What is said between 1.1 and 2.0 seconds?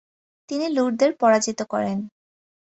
পরাজিত করেন।